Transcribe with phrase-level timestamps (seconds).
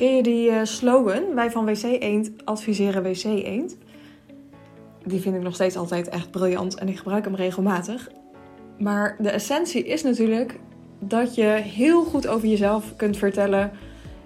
[0.00, 1.34] Ken je die uh, slogan?
[1.34, 3.76] Wij van WC Eend adviseren WC Eend.
[5.04, 8.10] Die vind ik nog steeds altijd echt briljant en ik gebruik hem regelmatig.
[8.78, 10.58] Maar de essentie is natuurlijk
[10.98, 13.72] dat je heel goed over jezelf kunt vertellen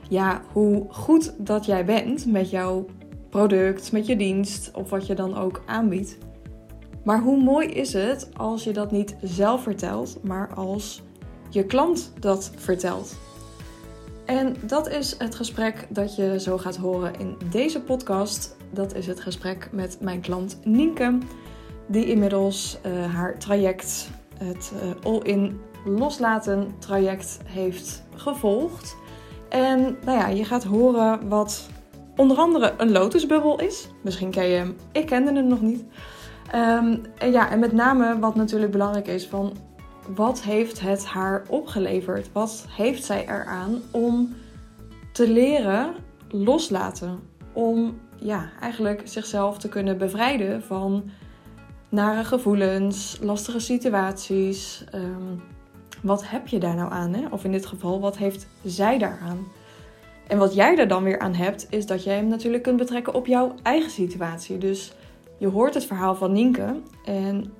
[0.08, 2.86] ja, hoe goed dat jij bent met jouw
[3.28, 6.18] product, met je dienst of wat je dan ook aanbiedt.
[7.04, 11.02] Maar hoe mooi is het als je dat niet zelf vertelt, maar als
[11.50, 13.16] je klant dat vertelt?
[14.24, 18.56] En dat is het gesprek dat je zo gaat horen in deze podcast.
[18.70, 21.18] Dat is het gesprek met mijn klant Nienke,
[21.86, 28.96] die inmiddels uh, haar traject, het uh, all-in loslaten traject, heeft gevolgd.
[29.48, 31.68] En nou ja, je gaat horen wat
[32.16, 33.88] onder andere een lotusbubbel is.
[34.02, 35.84] Misschien ken je hem, ik kende hem nog niet.
[36.54, 39.56] Um, en ja, en met name wat natuurlijk belangrijk is van
[40.14, 42.32] wat heeft het haar opgeleverd?
[42.32, 44.34] Wat heeft zij eraan om
[45.12, 45.94] te leren
[46.28, 47.20] loslaten?
[47.52, 51.10] Om ja, eigenlijk zichzelf te kunnen bevrijden van
[51.88, 54.84] nare gevoelens, lastige situaties.
[54.94, 55.42] Um,
[56.02, 57.14] wat heb je daar nou aan?
[57.14, 57.26] Hè?
[57.30, 59.46] Of in dit geval, wat heeft zij daaraan?
[60.26, 63.14] En wat jij er dan weer aan hebt, is dat jij hem natuurlijk kunt betrekken
[63.14, 64.58] op jouw eigen situatie.
[64.58, 64.92] Dus
[65.38, 67.52] je hoort het verhaal van Nienke en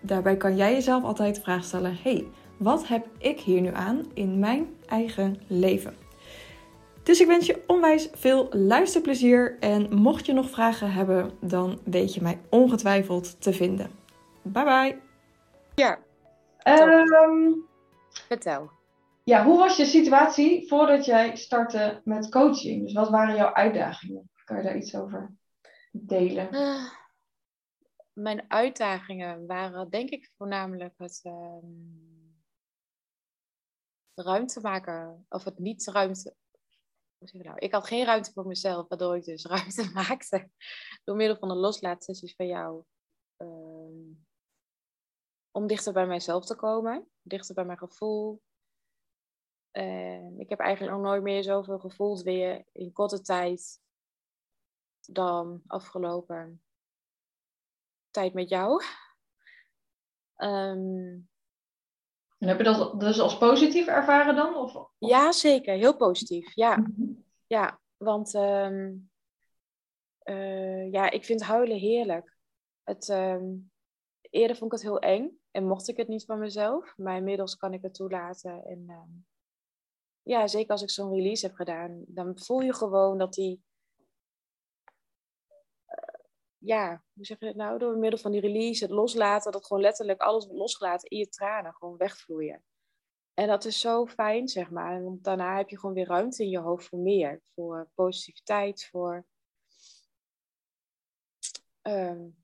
[0.00, 4.10] daarbij kan jij jezelf altijd de vraag stellen: hey, wat heb ik hier nu aan
[4.14, 5.96] in mijn eigen leven?
[7.02, 12.14] Dus ik wens je onwijs veel luisterplezier en mocht je nog vragen hebben, dan weet
[12.14, 13.90] je mij ongetwijfeld te vinden.
[14.42, 14.98] Bye bye.
[15.74, 15.98] Ja.
[16.64, 17.66] Um,
[18.08, 18.70] Vertel.
[19.24, 22.82] Ja, hoe was je situatie voordat jij startte met coaching?
[22.82, 24.30] Dus wat waren jouw uitdagingen?
[24.44, 25.30] Kan je daar iets over
[25.90, 26.48] delen?
[26.50, 26.82] Uh,
[28.18, 31.58] mijn uitdagingen waren denk ik voornamelijk het uh,
[34.14, 36.34] ruimte maken, of het niet ruimte.
[37.18, 37.58] Ik, nou?
[37.58, 40.50] ik had geen ruimte voor mezelf, waardoor ik dus ruimte maakte
[41.04, 42.84] door middel van de loslaatsessies van jou.
[43.38, 44.16] Uh,
[45.50, 48.42] om dichter bij mijzelf te komen, dichter bij mijn gevoel.
[50.38, 53.80] ik heb eigenlijk nog nooit meer zoveel gevoeld weer in korte tijd
[55.00, 56.62] dan afgelopen
[58.10, 58.82] tijd met jou.
[60.36, 61.28] Um,
[62.38, 64.56] en heb je dat dus als positief ervaren dan?
[64.56, 65.74] Of, Ja, zeker.
[65.74, 66.54] Heel positief.
[66.54, 67.12] Ja, mhm.
[67.46, 69.10] ja want um,
[70.24, 72.36] uh, ja, ik vind huilen heerlijk.
[72.82, 73.70] Het, um,
[74.20, 76.96] eerder vond ik het heel eng en mocht ik het niet van mezelf.
[76.96, 78.64] Maar inmiddels kan ik het toelaten.
[78.64, 78.86] En
[80.22, 83.62] ja, zeker als ik zo'n release heb gedaan, dan voel je gewoon dat die
[86.68, 89.82] ja, hoe zeg je het nou, door middel van die release, het loslaten, dat gewoon
[89.82, 92.62] letterlijk alles losgelaten in je tranen gewoon wegvloeien.
[93.34, 95.02] En dat is zo fijn, zeg maar.
[95.02, 97.40] Want daarna heb je gewoon weer ruimte in je hoofd voor meer.
[97.54, 99.26] Voor positiviteit, voor...
[101.82, 102.36] Um,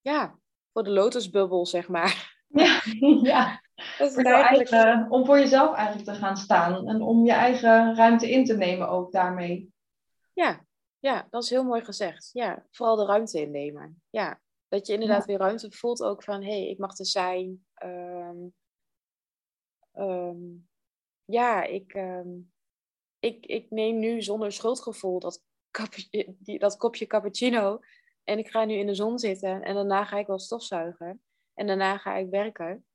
[0.00, 0.38] ja,
[0.72, 2.42] voor de lotusbubbel, zeg maar.
[2.48, 2.80] Ja,
[3.32, 3.62] ja.
[3.98, 5.12] Dat is eigenlijk...
[5.12, 6.88] om voor jezelf eigenlijk te gaan staan.
[6.88, 9.72] En om je eigen ruimte in te nemen ook daarmee.
[10.32, 10.63] Ja,
[11.04, 12.30] ja, dat is heel mooi gezegd.
[12.32, 14.02] Ja, vooral de ruimte innemen.
[14.10, 17.66] Ja, dat je inderdaad weer ruimte voelt ook van, hé, hey, ik mag er zijn.
[17.84, 18.54] Um,
[19.92, 20.68] um,
[21.24, 22.52] ja, ik, um,
[23.18, 25.42] ik, ik neem nu zonder schuldgevoel dat,
[26.42, 27.80] dat kopje cappuccino
[28.24, 31.22] en ik ga nu in de zon zitten en daarna ga ik wel stofzuigen
[31.54, 32.86] en daarna ga ik werken.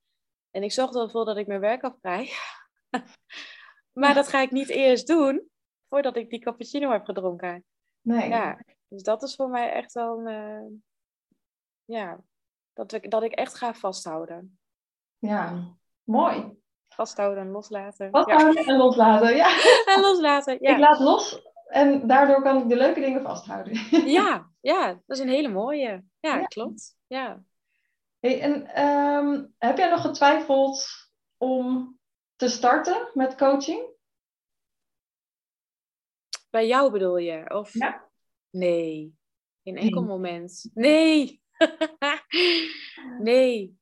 [0.51, 2.31] En ik zorg ervoor dat ik mijn werk afkrijg.
[3.99, 5.49] maar dat ga ik niet eerst doen
[5.89, 7.63] voordat ik die cappuccino heb gedronken.
[8.01, 8.29] Nee.
[8.29, 10.65] Ja, dus dat is voor mij echt wel uh,
[11.85, 12.19] ja,
[12.73, 14.59] dat ik, dat ik echt ga vasthouden.
[15.17, 16.57] Ja, mooi.
[16.87, 18.09] Vasthouden en loslaten.
[18.09, 19.47] Vasthouden en loslaten, ja.
[19.95, 20.71] En loslaten, ja.
[20.71, 23.73] Ik laat los en daardoor kan ik de leuke dingen vasthouden.
[24.19, 26.03] Ja, ja, dat is een hele mooie.
[26.19, 26.95] Ja, klopt.
[27.07, 27.43] Ja.
[28.19, 30.87] Hey, en um, heb jij nog getwijfeld
[31.37, 31.97] om
[32.35, 33.97] te starten met coaching?
[36.49, 37.49] Bij jou bedoel je?
[37.49, 37.73] Of...
[37.73, 38.09] Ja.
[38.49, 39.15] Nee,
[39.63, 40.69] geen enkel moment.
[40.73, 41.41] Nee.
[43.19, 43.77] nee.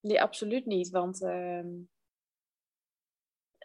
[0.00, 0.90] Nee, absoluut niet.
[0.90, 1.64] Want uh,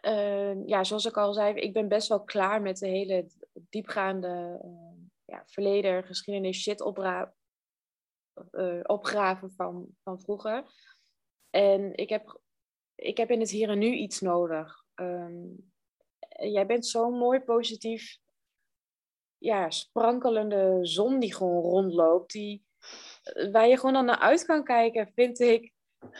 [0.04, 4.60] uh, ja, zoals ik al zei, ik ben best wel klaar met de hele diepgaande
[4.64, 7.34] uh, ja, verleden, geschiedenis, shit opra
[8.50, 10.64] eh, opgraven van, van vroeger.
[11.50, 12.40] En ik heb,
[12.94, 14.84] ik heb in het hier en nu iets nodig.
[14.94, 15.72] Um,
[16.38, 18.18] jij bent zo mooi positief,
[19.38, 22.64] ja, sprankelende zon die gewoon rondloopt, die,
[23.52, 25.72] waar je gewoon dan naar uit kan kijken, vind ik.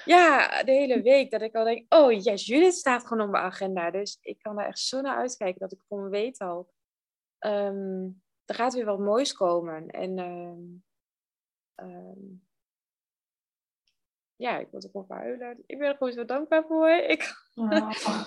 [0.04, 1.30] Ja, de hele week.
[1.30, 3.90] Dat ik al denk, oh yes, Judith staat gewoon op mijn agenda.
[3.90, 6.68] Dus ik kan daar echt zo naar uitkijken dat ik gewoon weet al.
[7.38, 8.08] ehm,
[8.44, 9.88] er gaat weer wat moois komen.
[9.88, 10.62] En ehm,
[11.74, 12.20] ehm,
[14.36, 15.62] ja, ik wil er gewoon huilen.
[15.66, 16.90] Ik ben er gewoon zo dankbaar voor.
[16.90, 17.90] Ik, Oh.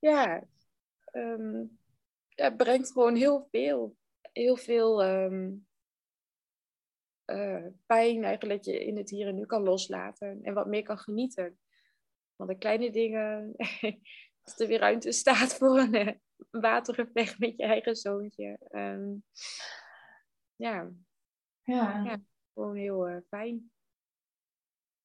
[0.00, 0.42] ja,
[1.12, 3.96] ja, het brengt gewoon heel veel.
[4.32, 5.52] Heel veel ehm,
[7.24, 10.40] eh, pijn eigenlijk dat je in het hier en nu kan loslaten.
[10.42, 11.58] En wat meer kan genieten.
[12.36, 13.54] Want de kleine dingen,
[14.42, 16.14] dat er weer ruimte staat voor een eh,
[16.50, 18.58] watergevecht met je eigen zoontje.
[18.68, 19.14] Ehm,
[20.56, 20.90] ja,
[21.62, 22.02] Ja.
[22.04, 22.20] Ja.
[22.54, 23.70] gewoon heel eh, fijn.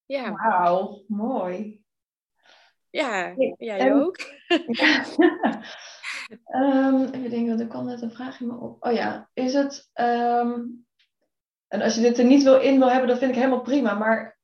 [0.05, 1.83] Ja, Wauw, mooi.
[2.89, 4.17] ja, jij ook.
[4.67, 5.05] Ja.
[6.45, 8.85] Ehm, even denken, want er kwam net een vraag in me op.
[8.85, 9.89] Oh ja, is het...
[9.93, 10.61] ehm,
[11.67, 13.93] en als je dit er niet wil in wil hebben, dat vind ik helemaal prima.
[13.93, 14.37] Maar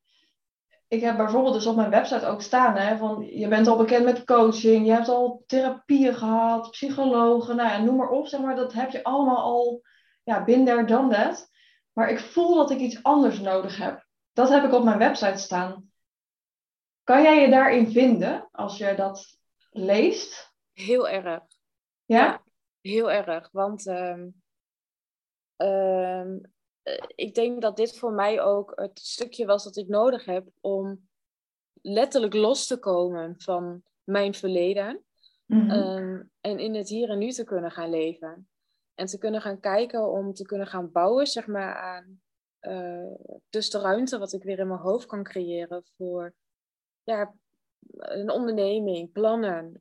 [0.88, 4.06] ik heb bijvoorbeeld dus op mijn website ook staan, hè, van je bent al bekend
[4.06, 8.56] met coaching, je hebt al therapieën gehad, psychologen, nou ja, noem maar op, zeg maar.
[8.56, 9.82] Dat heb je allemaal al,
[10.24, 11.50] ja, there, done that.
[11.94, 14.06] Maar ik voel dat ik iets anders nodig heb.
[14.34, 15.92] Dat heb ik op mijn website staan.
[17.04, 19.38] Kan jij je daarin vinden als je dat
[19.72, 20.54] leest?
[20.74, 21.44] Heel erg.
[22.14, 22.44] Ja?
[22.82, 23.50] Heel erg.
[23.52, 24.30] Want ehm,
[25.56, 26.40] ehm,
[26.82, 30.48] eh, ik denk dat dit voor mij ook het stukje was dat ik nodig heb
[30.62, 31.10] om
[31.82, 35.04] letterlijk los te komen van mijn verleden.
[35.46, 35.70] Mhm.
[35.70, 38.48] Ehm, en in het hier en nu te kunnen gaan leven.
[38.96, 42.22] En te kunnen gaan kijken om te kunnen gaan bouwen, zeg maar, aan
[42.64, 43.14] eh,
[43.50, 46.34] dus de ruimte wat ik weer in mijn hoofd kan creëren voor
[47.04, 47.34] ja,
[47.90, 49.78] een onderneming, plannen.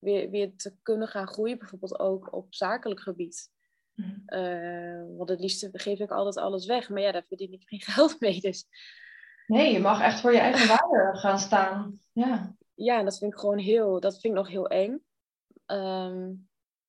[0.00, 3.50] Weer, weer te kunnen gaan groeien, bijvoorbeeld ook op zakelijk gebied.
[3.94, 4.20] Mhm.
[4.26, 7.80] Eh, want het liefst geef ik altijd alles weg, maar ja, daar verdien ik geen
[7.94, 8.40] geld mee.
[8.40, 8.68] Dus
[9.50, 12.00] Nee, je mag echt voor je eigen waarde gaan staan.
[12.12, 12.56] Ja.
[12.74, 15.04] ja, dat vind ik gewoon heel, dat vind ik nog heel eng.
[15.66, 16.32] Ehm,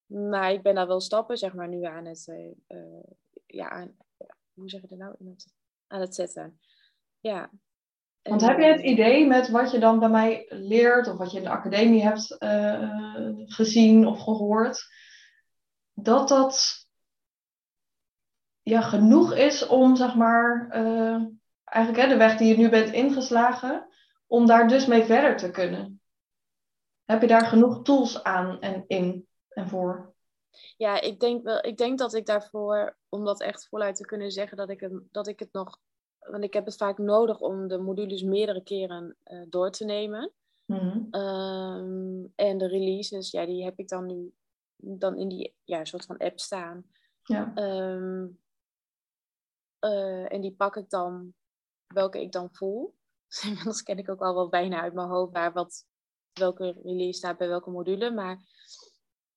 [0.05, 2.27] maar ik ben daar wel stappen, zeg maar, nu aan het,
[2.67, 2.77] eh,
[3.45, 3.97] ja, aan,
[4.53, 5.15] hoe zeg je dat nou?
[5.87, 6.59] Aan het zetten.
[7.19, 7.51] Ja.
[8.21, 11.37] Want heb je het idee met wat je dan bij mij leert, of wat je
[11.37, 12.89] in de academie hebt eh,
[13.45, 14.85] gezien of gehoord,
[15.93, 16.85] dat dat
[18.61, 21.23] ja, genoeg is om, zeg maar, eh,
[21.63, 23.87] eigenlijk hè, de weg die je nu bent ingeslagen,
[24.27, 26.01] om daar dus mee verder te kunnen?
[27.05, 30.13] Heb je daar genoeg tools aan en in en voor?
[30.77, 34.31] Ja, ik denk, wel, ik denk dat ik daarvoor, om dat echt voluit te kunnen
[34.31, 35.79] zeggen, dat ik dat ik het nog.
[36.29, 40.31] Want ik heb het vaak nodig om de modules meerdere keren eh, door te nemen.
[40.65, 41.01] Mhm.
[41.11, 44.33] Ehm, en de releases, ja, die heb ik dan nu
[44.77, 46.85] dan in die ja, soort van app staan.
[47.23, 47.51] Ja.
[47.55, 48.27] Ehm,
[49.79, 51.33] eh, en die pak ik dan,
[51.87, 52.95] welke ik dan voel.
[53.27, 55.85] Dus inmiddels ken ik ook al wel bijna uit mijn hoofd waar wat,
[56.33, 58.11] welke release staat bij welke module.
[58.11, 58.37] Maar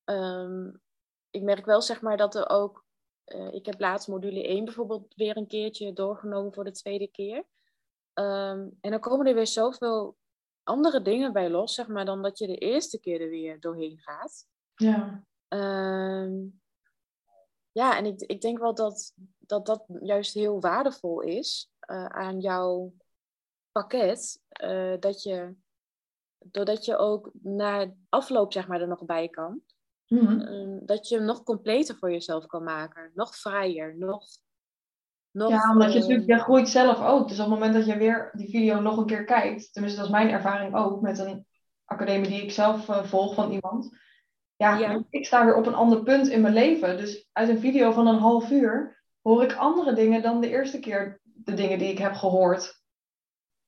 [0.04, 0.70] ehm,
[1.30, 2.84] ik merk wel zeg maar dat er ook,
[3.24, 7.44] eh, ik heb laatst module 1 bijvoorbeeld weer een keertje doorgenomen voor de tweede keer.
[8.12, 10.16] Ehm, en dan komen er weer zoveel
[10.62, 13.98] andere dingen bij los, zeg maar, dan dat je de eerste keer er weer doorheen
[13.98, 14.46] gaat.
[14.74, 15.24] Ja.
[15.48, 16.46] Ehm,
[17.72, 22.40] ja, en ik, ik denk wel dat, dat dat juist heel waardevol is eh, aan
[22.40, 22.92] jouw
[23.72, 24.42] pakket.
[24.48, 25.54] eh, dat je,
[26.38, 29.62] doordat je ook na afloop zeg maar, er nog bij kan.
[30.22, 30.40] Mhm.
[30.40, 33.10] ehm, dat je hem nog completer voor jezelf kan maken.
[33.14, 34.24] Nog vrijer, nog...
[35.30, 37.28] nog Ja, omdat je eh, natuurlijk, je groeit zelf ook.
[37.28, 40.08] Dus op het moment dat je weer die video nog een keer kijkt, tenminste dat
[40.08, 41.46] is mijn ervaring ook met een
[41.84, 44.02] academie die ik zelf eh, volg van iemand.
[44.56, 45.04] Ja, Ja.
[45.10, 46.96] ik sta weer op een ander punt in mijn leven.
[46.96, 50.78] Dus uit een video van een half uur hoor ik andere dingen dan de eerste
[50.78, 52.82] keer de dingen die ik heb gehoord.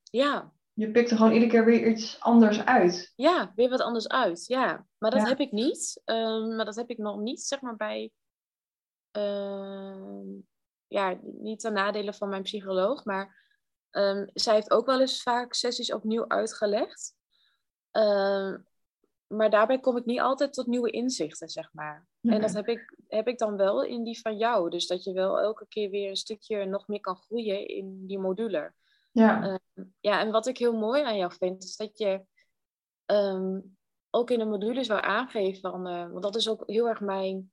[0.02, 3.12] Ja, Je pikt er gewoon iedere keer weer iets anders uit.
[3.14, 4.46] ja, weer wat anders uit.
[4.46, 5.28] Ja, maar dat Ja.
[5.28, 6.00] heb ik niet.
[6.04, 8.10] Ehm, maar dat heb ik nog niet, zeg maar, bij...
[9.10, 10.28] ehm,
[10.86, 13.44] ja, niet ten nadele van mijn psycholoog, maar
[13.90, 17.14] ehm, zij heeft ook wel eens vaak sessies opnieuw uitgelegd.
[19.26, 22.06] Maar daarbij kom ik niet altijd tot nieuwe inzichten, zeg maar.
[22.20, 24.70] En dat heb ik, heb ik dan wel in die van jou.
[24.70, 28.18] Dus dat je wel elke keer weer een stukje nog meer kan groeien in die
[28.18, 28.72] module.
[29.16, 29.60] Ja,
[30.00, 32.24] Ja, en wat ik heel mooi aan jou vind, is dat je
[33.04, 33.60] ehm,
[34.10, 37.52] ook in de modules wel aangeeft van, eh, want dat is ook heel erg mijn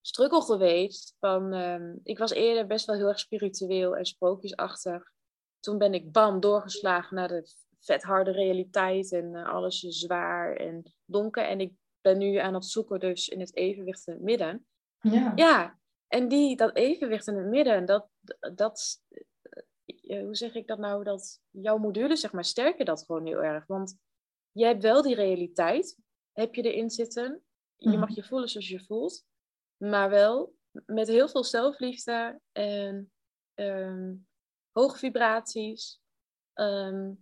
[0.00, 1.16] struggle geweest.
[1.18, 5.12] Van, ehm, ik was eerder best wel heel erg spiritueel en sprookjesachtig.
[5.60, 10.56] Toen ben ik bam doorgeslagen naar de vet harde realiteit en eh, alles is zwaar
[10.56, 11.44] en donker.
[11.44, 14.66] En ik ben nu aan het zoeken dus in het evenwicht in het midden.
[15.00, 15.32] ja.
[15.34, 18.08] Ja, en die, dat evenwicht in het midden, dat,
[18.54, 19.02] dat,
[20.18, 23.66] hoe zeg ik dat nou, dat jouw module, zeg maar, sterken dat gewoon heel erg.
[23.66, 23.98] Want
[24.52, 25.98] je hebt wel die realiteit,
[26.32, 27.42] heb je erin zitten.
[27.76, 29.24] Je mag je voelen zoals je voelt,
[29.76, 30.54] maar wel
[30.86, 33.12] met heel veel zelfliefde en
[33.54, 34.14] ehm,
[34.72, 36.00] hoge vibraties.
[36.52, 37.12] Ehm,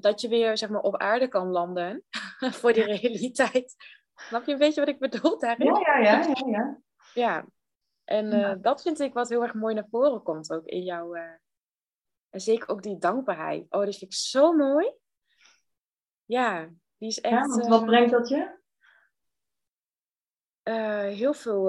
[0.00, 2.04] dat je weer zeg maar, op aarde kan landen
[2.58, 3.74] voor die realiteit.
[4.14, 5.66] Snap je een beetje wat ik bedoel daarin?
[5.66, 6.20] Ja, ja, ja.
[6.20, 6.80] ja, ja.
[7.14, 7.46] ja.
[8.04, 11.16] En uh, dat vind ik wat heel erg mooi naar voren komt ook in jouw...
[11.16, 11.32] Uh,
[12.32, 13.62] en zeker ook die dankbaarheid.
[13.62, 14.92] Oh, dat vind ik zo mooi.
[16.24, 17.34] Ja, die is echt...
[17.34, 18.60] Ja, want wat uh, brengt dat je?
[21.14, 21.68] heel veel...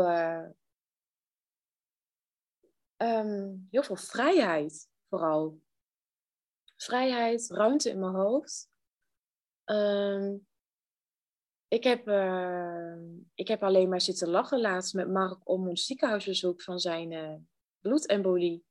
[2.97, 5.61] Um, heel veel vrijheid, vooral.
[6.75, 8.71] Vrijheid, ruimte in mijn hoofd.
[9.65, 10.47] Um,
[11.67, 12.95] ik heb, uh,
[13.33, 17.47] ik heb alleen maar zitten lachen laatst met Mark om een ziekenhuisbezoek van zijn
[17.79, 18.65] bloedembolie.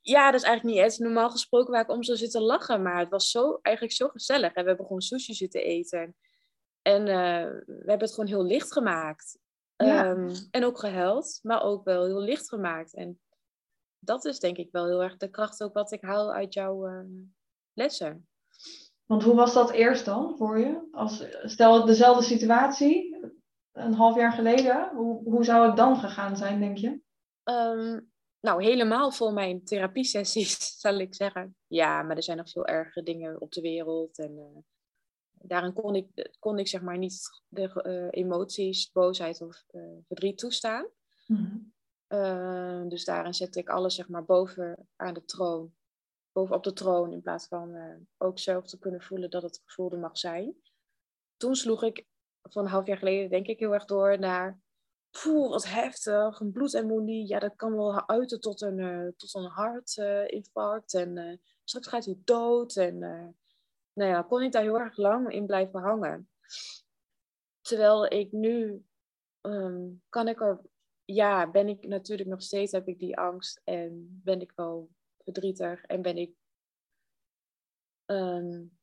[0.00, 2.82] Ja, dat is eigenlijk niet eens normaal gesproken waar ik om zou zitten lachen.
[2.82, 4.52] Maar het was zo, eigenlijk zo gezellig.
[4.52, 6.16] En we hebben gewoon sushi zitten eten.
[6.82, 9.38] En uh, we hebben het gewoon heel licht gemaakt.
[9.76, 10.10] Ja.
[10.10, 12.94] Um, en ook gehuild, maar ook wel heel licht gemaakt.
[12.94, 13.20] En
[13.98, 17.04] dat is denk ik wel heel erg de kracht ook wat ik haal uit jouw
[17.72, 18.28] lessen.
[19.06, 20.88] Want hoe was dat eerst dan voor je?
[20.92, 23.30] Als, stel dezelfde situatie,
[23.72, 27.00] een half jaar geleden, hoe, hoe zou het dan gegaan zijn, denk je?
[27.44, 28.09] Um,
[28.40, 31.56] nou, helemaal voor mijn therapiesessies, zal ik zeggen.
[31.66, 34.18] Ja, maar er zijn nog veel ergere dingen op de wereld.
[34.18, 34.62] En uh,
[35.32, 40.38] daarin kon ik, kon ik zeg maar niet de uh, emoties, boosheid of uh, verdriet
[40.38, 40.88] toestaan.
[41.26, 41.72] Mm
[42.08, 42.88] -hmm.
[42.88, 45.74] dus daarin zette ik alles zeg maar boven aan de troon
[46.32, 47.76] bovenop de troon in plaats van
[48.18, 50.54] ook zelf te kunnen voelen dat het gevoelde mag zijn.
[51.36, 52.06] Toen sloeg ik
[52.42, 54.60] van een half jaar geleden denk ik heel erg door naar,
[55.10, 59.44] poeh, wat heftig, een bloedembolie, ja dat kan wel uiten tot een, uh, tot een
[59.44, 62.98] hartinfarct en uh, straks gaat hij dood en
[63.92, 66.30] nou ja, kon ik daar heel erg lang in blijven hangen.
[67.60, 68.84] Terwijl ik nu
[69.40, 70.60] um, kan ik er,
[71.04, 75.84] ja, ben ik natuurlijk nog steeds, heb ik die angst en ben ik wel verdrietig
[75.84, 76.34] en ben ik.
[78.06, 78.78] Um,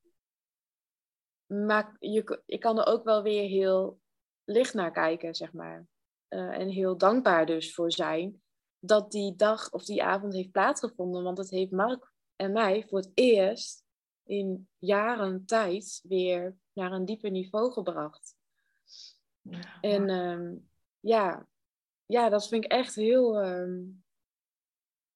[1.46, 4.00] maar je, ik kan er ook wel weer heel
[4.44, 5.88] licht naar kijken, zeg maar.
[6.30, 8.42] Uh, en heel dankbaar dus voor zijn
[8.80, 11.24] dat die dag of die avond heeft plaatsgevonden.
[11.24, 13.86] Want het heeft Mark en mij voor het eerst
[14.24, 18.36] in jaren tijd weer naar een dieper niveau gebracht.
[19.42, 20.70] Ja, en um,
[21.00, 21.48] ja,
[22.06, 24.04] ja, dat vind ik echt heel, um,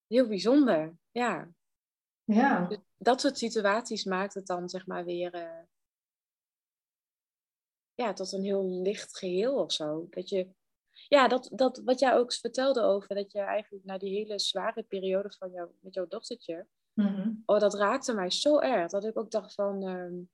[0.07, 0.97] heel bijzonder.
[1.11, 1.49] Ja.
[2.23, 2.67] ja.
[2.67, 5.63] Dus dat soort situaties maakt het dan zeg maar weer uh,
[7.93, 10.07] ja, tot een heel licht geheel of zo.
[10.09, 10.49] Dat je,
[11.11, 14.83] ja, dat, dat wat jij ook vertelde over, dat je eigenlijk na die hele zware
[14.83, 17.43] periode van jou, met jouw dochtertje, mm-hmm.
[17.45, 18.91] oh, dat raakte mij zo erg.
[18.91, 20.29] Dat ik ook dacht van, um,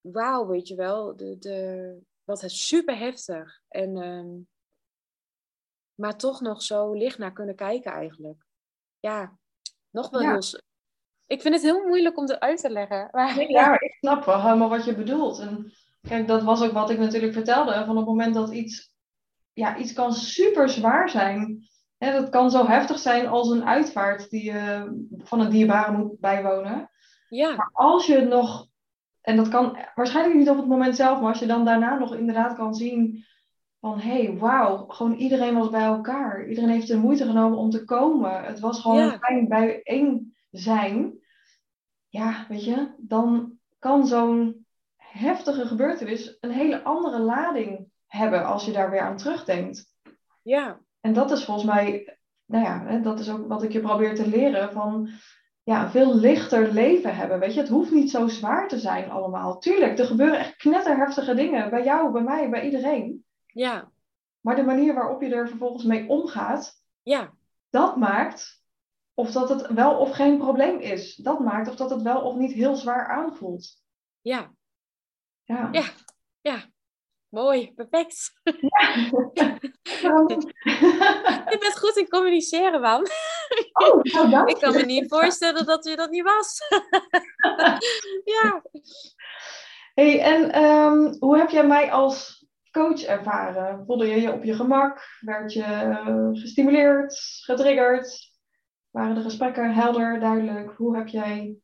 [0.00, 3.60] wauw, weet je wel, de, de, wat is super heftig.
[3.68, 4.48] En, um,
[5.94, 8.44] maar toch nog zo licht naar kunnen kijken eigenlijk
[9.04, 9.38] ja,
[9.90, 10.42] nog wel heel...
[11.26, 13.08] Ik vind het heel moeilijk om het uit te leggen.
[13.12, 13.40] Maar...
[13.50, 15.38] Ja, ik snap wel helemaal wat je bedoelt.
[15.38, 17.84] En kijk, dat was ook wat ik natuurlijk vertelde.
[17.86, 18.93] Van het moment dat iets...
[19.54, 21.68] Ja, iets kan super zwaar zijn.
[21.98, 26.20] Hè, dat kan zo heftig zijn als een uitvaart die je van een dierbare moet
[26.20, 26.90] bijwonen.
[27.28, 27.54] Ja.
[27.56, 28.68] Maar als je nog...
[29.20, 32.14] En dat kan waarschijnlijk niet op het moment zelf, maar als je dan daarna nog
[32.14, 33.24] inderdaad kan zien
[33.80, 36.46] van hé, hey, wauw, gewoon iedereen was bij elkaar.
[36.48, 38.44] Iedereen heeft de moeite genomen om te komen.
[38.44, 39.18] Het was gewoon ja.
[39.18, 41.18] fijn bijeen zijn.
[42.08, 48.72] Ja, weet je, dan kan zo'n heftige gebeurtenis een hele andere lading hebben als je
[48.72, 49.86] daar weer aan terugdenkt.
[50.42, 50.80] Ja.
[51.00, 54.28] En dat is volgens mij, nou ja, dat is ook wat ik je probeer te
[54.28, 55.10] leren van
[55.62, 57.38] ja, een veel lichter leven hebben.
[57.38, 59.58] Weet je, het hoeft niet zo zwaar te zijn allemaal.
[59.58, 63.24] Tuurlijk, er gebeuren echt knetterheftige dingen bij jou, bij mij, bij iedereen.
[63.46, 63.90] Ja.
[64.40, 67.32] Maar de manier waarop je er vervolgens mee omgaat, ja.
[67.70, 68.62] dat maakt
[69.14, 71.16] of dat het wel of geen probleem is.
[71.16, 73.82] Dat maakt of dat het wel of niet heel zwaar aanvoelt.
[74.20, 74.52] Ja.
[75.44, 75.68] Ja.
[75.72, 75.84] Ja.
[76.40, 76.72] ja.
[77.34, 78.40] Mooi, perfect.
[78.42, 78.94] Ja.
[81.50, 83.06] je bent goed in communiceren, man.
[83.72, 86.60] Oh, nou, Ik kan me niet voorstellen dat je dat niet was.
[88.34, 88.62] ja.
[89.94, 93.86] Hey, en um, hoe heb jij mij als coach ervaren?
[93.86, 95.02] Voelde je je op je gemak?
[95.20, 98.32] Werd je eh, gestimuleerd, getriggerd?
[98.90, 100.76] Waren de gesprekken helder, duidelijk?
[100.76, 101.56] Hoe heb jij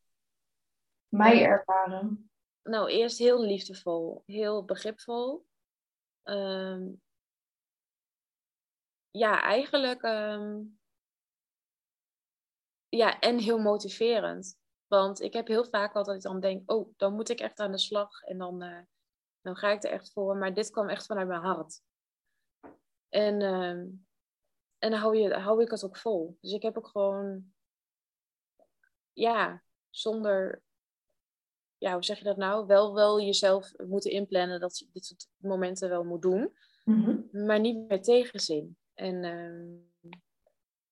[1.09, 2.31] mij ervaren?
[2.63, 5.49] Nou, eerst heel liefdevol, heel begripvol.
[6.31, 7.03] Um,
[9.11, 10.79] ja, eigenlijk um,
[12.89, 14.59] ja, en heel motiverend.
[14.87, 17.71] Want ik heb heel vaak altijd ik dan denk, oh, dan moet ik echt aan
[17.71, 18.23] de slag.
[18.23, 18.83] En dan, eh,
[19.41, 20.37] dan ga ik er echt voor.
[20.37, 21.83] Maar dit kwam echt vanuit mijn hart.
[23.09, 23.87] En, uh,
[24.79, 26.39] en hou, je, hou ik het ook vol.
[26.41, 27.55] Dus ik heb ook gewoon,
[29.13, 30.63] ja, zonder,
[31.81, 32.67] ja, hoe zeg je dat nou?
[32.67, 36.57] Wel, wel jezelf moeten inplannen dat je dit soort momenten wel moet doen.
[36.85, 37.47] Mhm.
[37.47, 38.77] Maar niet met tegenzin.
[38.95, 40.13] En ehm,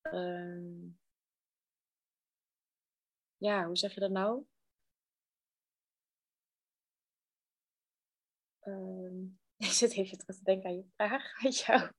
[0.03, 0.89] ehm,
[3.37, 4.45] ja, hoe zeg je dat nou?
[8.61, 9.23] Ehm,
[9.69, 11.41] ik zit even terug te denken aan je vraag.
[11.43, 11.93] Weet je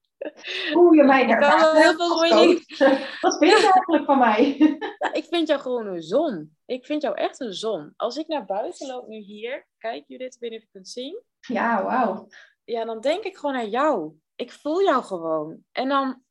[0.73, 2.87] Hoe je mij daar kan wel heel veel.
[3.21, 4.57] Wat vind je eigenlijk van mij?
[4.99, 6.57] Ja, ik vind jou gewoon een zon.
[6.65, 7.93] Ik vind jou echt een zon.
[7.95, 10.89] Als ik naar buiten loop nu hier, kijk Judith, ik weet niet of je kunt
[10.89, 11.23] zien.
[11.39, 12.27] Ja, wauw.
[12.63, 14.13] Ja, dan denk ik gewoon aan jou.
[14.35, 15.63] Ik voel jou gewoon.
[15.71, 16.23] En dan,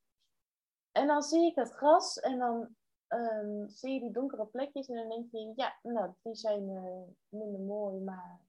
[0.93, 2.69] en dan zie ik het gras en dan
[3.07, 7.15] ehm, zie je die donkere plekjes en dan denk je, ja, nou, die zijn eh,
[7.29, 8.41] minder mooi, maar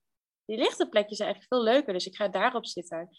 [0.50, 3.10] die lichte plekjes zijn eigenlijk veel leuker, dus ik ga daarop zitten.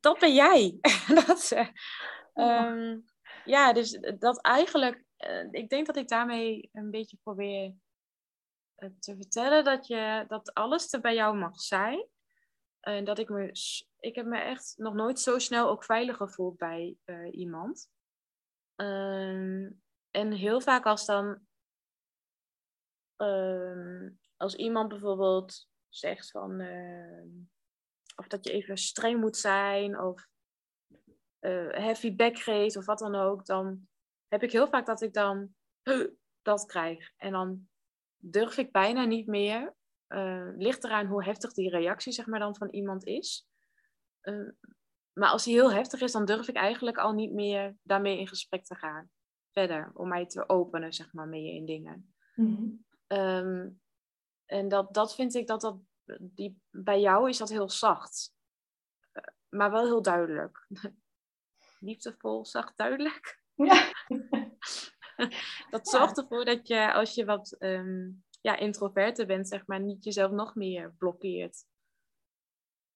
[0.00, 0.78] Dat, ben jij.
[1.26, 1.68] dat, eh,
[2.32, 2.98] ehm,
[3.44, 7.74] ja, dus dat eigenlijk, eh, ik denk dat ik daarmee een beetje probeer
[8.74, 12.06] eh, te vertellen dat, je, dat alles er bij jou mag zijn.
[12.80, 13.52] En dat ik me,
[13.98, 16.96] ik heb me echt nog nooit zo snel ook veilig gevoeld bij
[17.30, 17.90] iemand.
[18.76, 19.70] Ehm,
[20.10, 21.46] en heel vaak als dan,
[23.16, 26.60] ehm, als iemand bijvoorbeeld zegt van,
[28.20, 30.26] of dat je even streng moet zijn, of
[31.38, 33.88] eh heavy back geeft, of wat dan ook, dan
[34.28, 36.08] heb ik heel vaak dat ik dan "Huh,"
[36.42, 37.12] dat krijg.
[37.16, 37.68] En dan
[38.16, 39.74] durf ik bijna niet meer.
[40.06, 43.48] eh, ligt eraan hoe heftig die reactie zeg maar, dan van iemand is.
[44.20, 44.48] Eh,
[45.12, 48.28] maar als die heel heftig is, dan durf ik eigenlijk al niet meer daarmee in
[48.28, 49.10] gesprek te gaan.
[49.50, 52.14] Verder, om mij te openen, zeg maar, mee in dingen.
[52.34, 52.68] Mhm.
[53.06, 53.68] Ehm,
[54.46, 55.78] en dat, dat vind ik dat dat,
[56.20, 58.34] die, bij jou is dat heel zacht.
[59.12, 60.66] Eh, maar wel heel duidelijk.
[61.80, 63.42] Liefdevol, zacht, duidelijk.
[63.54, 63.92] Ja.
[65.70, 70.04] Dat zorgt ervoor dat je, als je wat ehm, ja, introverter bent, zeg maar, niet
[70.04, 71.66] jezelf nog meer blokkeert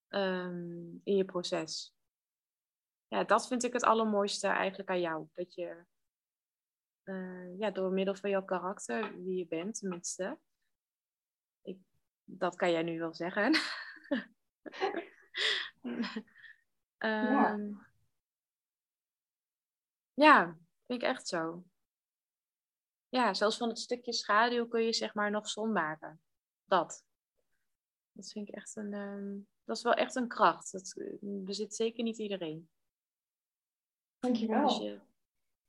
[0.08, 1.94] ehm, in je proces.
[3.08, 5.28] Ja, dat vind ik het allermooiste eigenlijk aan jou.
[5.34, 5.84] Dat je
[7.02, 10.38] eh, ja, door middel van jouw karakter, wie je bent tenminste,
[12.24, 13.54] dat kan jij nu wel zeggen.
[16.98, 17.72] Ehm,
[20.14, 21.64] ja, vind ik echt zo.
[23.08, 26.20] Ja, zelfs van het stukje schaduw kun je zeg maar nog zon maken.
[26.64, 27.04] Dat.
[28.12, 30.72] Dat vind ik echt een, ehm, dat is wel echt een kracht.
[30.72, 32.68] Dat eh, bezit zeker niet iedereen.
[34.18, 34.68] Dankjewel.
[34.68, 35.00] Dus je,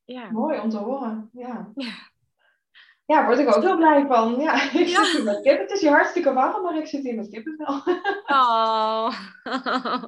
[0.03, 0.31] ja.
[0.31, 1.29] Mooi om te horen.
[1.33, 1.71] Ja.
[1.75, 2.13] Ja.
[3.05, 4.39] Ja, daar word ik ook heel blij van.
[4.39, 5.03] Ja, ik Ja.
[5.03, 5.59] zit hier met kip.
[5.59, 7.73] Het is hier hartstikke warm, maar ik zit hier met kippenvel.
[8.25, 9.13] Oh.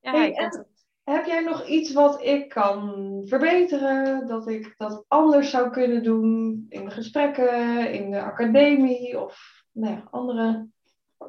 [0.00, 0.66] ja, Hey, en-
[1.04, 4.26] Heb jij nog iets wat ik kan verbeteren?
[4.26, 9.94] Dat ik dat anders zou kunnen doen in de gesprekken, in de academie of nou
[9.94, 10.68] ja, andere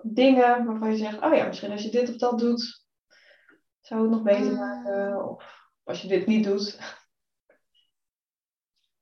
[0.04, 2.86] dingen waarvan je zegt, oh ja, misschien als je dit of dat doet,
[3.82, 4.58] zou het nog beter Mm.
[4.58, 5.30] maken.
[5.30, 6.80] Of als je dit niet doet.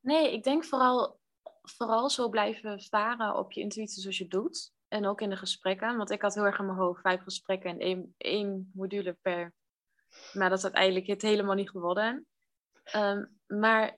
[0.02, 1.20] Nee, ik denk vooral,
[1.69, 4.73] vooral zo blijven varen op je intuïtie zoals je doet.
[4.88, 5.97] En ook in de gesprekken.
[5.97, 9.54] Want ik had heel erg in mijn hoofd vijf gesprekken en één, module per.
[10.34, 12.28] Maar dat is uiteindelijk het helemaal niet geworden.
[12.84, 13.97] Ehm, maar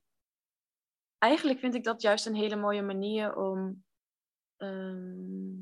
[1.17, 3.84] eigenlijk vind ik dat juist een hele mooie manier om,
[4.58, 5.60] ehm,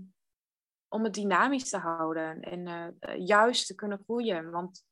[0.88, 2.42] om het dynamisch te houden.
[2.42, 2.68] En
[3.00, 4.52] eh, juist te kunnen groeien.
[4.52, 4.86] Want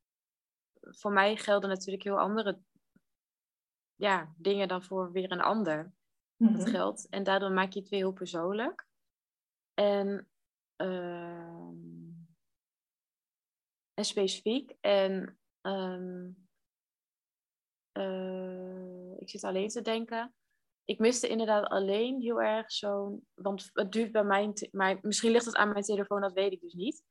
[0.79, 2.59] voor mij gelden natuurlijk heel andere
[3.95, 5.93] ja, dingen dan voor weer een ander
[6.43, 6.57] Mhm.
[6.57, 7.07] dat geldt.
[7.09, 8.87] En daardoor maak je het weer heel persoonlijk.
[9.73, 10.29] En,
[10.75, 11.75] ehm,
[13.93, 14.73] en specifiek.
[14.81, 16.29] En ehm,
[17.91, 20.33] eh, ik zit alleen te denken.
[20.85, 23.27] Ik miste inderdaad alleen heel erg zo'n.
[23.33, 24.53] Want het duurt bij mij.
[24.53, 27.03] te- Maar misschien ligt het aan mijn telefoon, dat weet ik dus niet.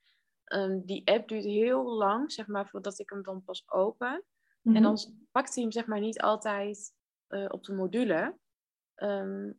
[0.44, 4.24] Ehm, die app duurt heel lang, zeg maar, voordat ik hem dan pas open.
[4.62, 4.76] Mhm.
[4.76, 4.98] En dan
[5.30, 6.94] pakt hij hem zeg maar niet altijd
[7.26, 8.38] eh, op de module.
[9.02, 9.50] Ehm,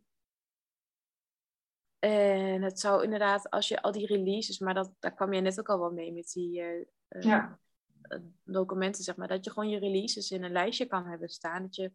[1.99, 5.60] en het zou inderdaad, als je al die releases, maar dat, daar kwam je net
[5.60, 7.60] ook al wel mee met die eh, eh, Ja.
[8.01, 11.62] eh, documenten, zeg maar, dat je gewoon je releases in een lijstje kan hebben staan.
[11.62, 11.91] Dat je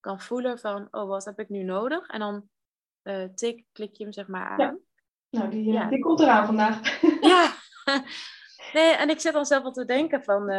[0.00, 2.08] kan voelen van, oh, wat heb ik nu nodig?
[2.08, 2.48] En dan
[3.02, 4.58] eh, tik, klik je hem zeg maar aan.
[4.58, 4.76] Ja.
[5.30, 5.88] Nou, die, Ja.
[5.88, 7.00] die komt eraan vandaag.
[7.20, 7.54] Ja.
[8.72, 10.50] nee, en ik zit dan zelf al te denken van,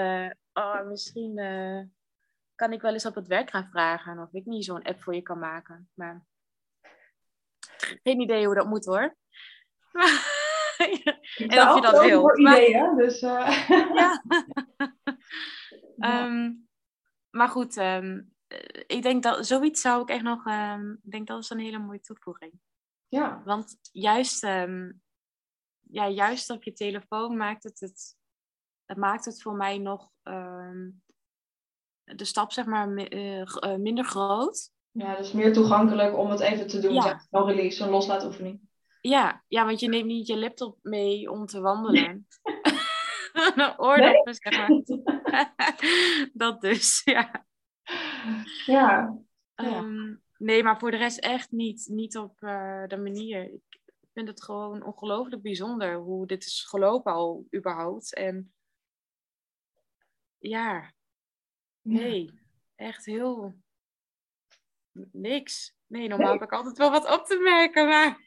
[0.54, 1.40] oh, misschien
[2.58, 5.16] kan ik wel eens op het werk gaan vragen of ik niet zo'n app voor
[5.16, 5.90] je kan maken.
[5.94, 6.26] Maar
[7.78, 9.02] Geen idee hoe dat moet hoor.
[11.38, 12.22] en of je dat wil.
[12.22, 13.22] Voor ideeën, dus.
[13.22, 13.68] Uh...
[13.94, 14.24] ja.
[16.26, 16.68] um,
[17.30, 18.36] maar goed, um,
[18.88, 20.46] ik denk dat zoiets zou ik echt nog.
[20.46, 22.54] Um, ik denk dat is een hele mooie toevoeging.
[23.08, 23.42] Ja.
[23.46, 24.42] Want juist,
[25.82, 28.16] ja, juist op je telefoon maakt het het.
[28.86, 30.12] Het maakt het voor mij nog
[32.16, 34.72] de stap zeg maar uh, minder groot.
[34.92, 36.94] Ja, dus meer toegankelijk om het even te doen.
[36.94, 37.02] Ja.
[37.02, 38.60] Zeg, een release, een loslaatoefening.
[39.02, 42.28] Ja, ja, want je neemt niet je laptop mee om te wandelen.
[43.56, 44.34] een oordop nee?
[44.34, 44.82] zeg maar.
[46.34, 47.46] dat dus, ja.
[48.66, 49.18] Ja.
[49.56, 51.88] Um, nee, maar voor de rest echt niet.
[51.92, 53.44] Niet op uh, de manier.
[53.54, 53.80] Ik
[54.14, 58.14] vind het gewoon ongelooflijk bijzonder hoe dit is gelopen al überhaupt.
[58.14, 58.54] En
[60.38, 60.92] ja,
[61.88, 62.40] nee,
[62.76, 63.56] echt heel
[65.12, 65.76] niks.
[65.88, 68.18] Nee, normaal heb ik altijd wel wat op te merken, maar...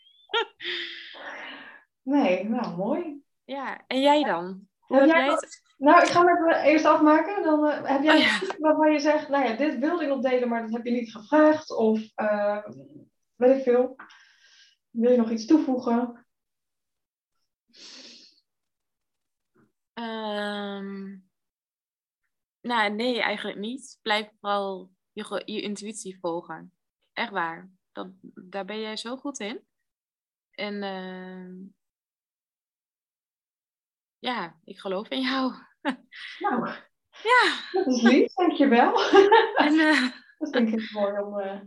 [2.14, 3.22] nee, nou, mooi.
[3.44, 4.68] Ja, en jij dan?
[4.78, 5.62] Hoe heb jij het...
[5.76, 7.42] Nou, ik ga hem eerst afmaken.
[7.42, 8.54] Dan uh, heb jij oh, ja.
[8.58, 11.12] waarvan je zegt, nou ja, dit wilde ik nog delen, maar dat heb je niet
[11.12, 11.76] gevraagd.
[11.76, 12.66] Of uh,
[13.34, 13.96] weet ik veel.
[14.90, 16.26] Wil je nog iets toevoegen?
[19.94, 21.29] Um,
[22.70, 23.98] nou, nee, eigenlijk niet.
[24.02, 26.72] Blijf vooral je, je intuïtie volgen.
[27.12, 27.70] Echt waar.
[27.92, 29.60] Dat, daar ben jij zo goed in.
[30.50, 31.68] En uh,
[34.18, 35.52] ja, ik geloof in jou.
[36.38, 36.66] Nou,
[37.22, 37.68] ja.
[37.72, 39.00] dat is lief, dankjewel.
[39.66, 41.60] En, uh, dat denk ik mooi om, uh,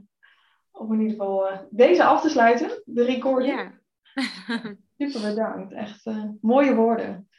[0.71, 3.53] om in ieder geval deze af te sluiten, de recording.
[3.53, 3.81] Ja.
[4.97, 6.05] Super bedankt, echt
[6.41, 7.29] mooie woorden.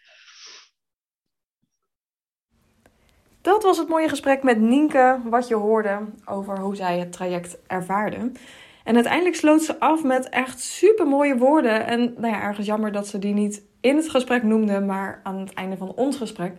[3.44, 7.59] Dat was het mooie gesprek met Nienke, wat je hoorde over hoe zij het traject
[7.66, 8.33] ervaarde.
[8.85, 11.87] En uiteindelijk sloot ze af met echt super mooie woorden.
[11.87, 15.38] En nou ja, ergens jammer dat ze die niet in het gesprek noemde, maar aan
[15.38, 16.52] het einde van ons gesprek.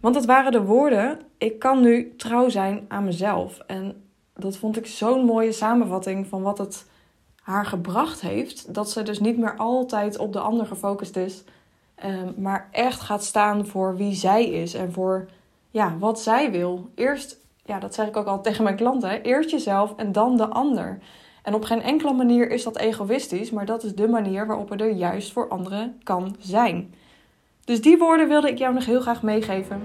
[0.00, 3.58] Want dat waren de woorden: ik kan nu trouw zijn aan mezelf.
[3.58, 4.02] En
[4.34, 6.86] dat vond ik zo'n mooie samenvatting van wat het
[7.42, 8.74] haar gebracht heeft.
[8.74, 11.44] Dat ze dus niet meer altijd op de ander gefocust is,
[11.94, 15.28] ehm, maar echt gaat staan voor wie zij is en voor
[15.72, 16.90] ja, wat zij wil.
[16.94, 20.46] Eerst, ja, dat zeg ik ook al tegen mijn klanten, eerst jezelf en dan de
[20.46, 20.98] ander.
[21.42, 24.76] En op geen enkele manier is dat egoïstisch, maar dat is de manier waarop je
[24.76, 26.94] er juist voor anderen kan zijn.
[27.64, 29.82] Dus die woorden wilde ik jou nog heel graag meegeven.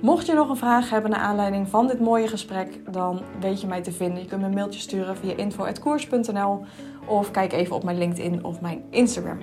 [0.00, 3.66] Mocht je nog een vraag hebben naar aanleiding van dit mooie gesprek, dan weet je
[3.66, 4.22] mij te vinden.
[4.22, 6.64] Je kunt me een mailtje sturen via info.koers.nl
[7.06, 9.38] of kijk even op mijn LinkedIn of mijn Instagram.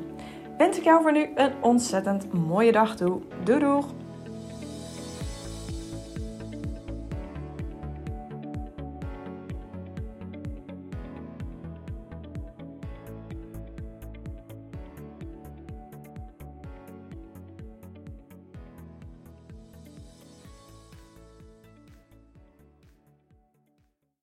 [0.58, 3.21] Wens ik jou voor nu een ontzettend mooie dag toe.
[3.43, 4.05] Doei doeg!